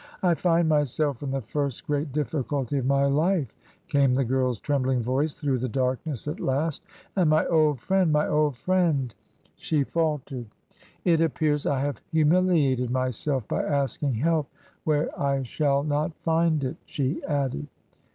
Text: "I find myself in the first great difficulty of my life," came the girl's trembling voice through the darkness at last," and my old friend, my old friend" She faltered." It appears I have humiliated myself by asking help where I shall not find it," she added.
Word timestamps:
"I 0.23 0.33
find 0.33 0.67
myself 0.67 1.21
in 1.21 1.29
the 1.29 1.41
first 1.43 1.85
great 1.85 2.11
difficulty 2.11 2.79
of 2.79 2.87
my 2.87 3.05
life," 3.05 3.55
came 3.87 4.15
the 4.15 4.25
girl's 4.25 4.59
trembling 4.59 5.03
voice 5.03 5.35
through 5.35 5.59
the 5.59 5.69
darkness 5.69 6.27
at 6.27 6.39
last," 6.39 6.81
and 7.15 7.29
my 7.29 7.45
old 7.45 7.79
friend, 7.79 8.11
my 8.11 8.27
old 8.27 8.57
friend" 8.57 9.13
She 9.57 9.83
faltered." 9.83 10.47
It 11.05 11.21
appears 11.21 11.67
I 11.67 11.81
have 11.81 12.01
humiliated 12.11 12.89
myself 12.89 13.47
by 13.47 13.61
asking 13.61 14.15
help 14.15 14.49
where 14.85 15.11
I 15.21 15.43
shall 15.43 15.83
not 15.83 16.15
find 16.17 16.63
it," 16.63 16.77
she 16.85 17.23
added. 17.25 17.67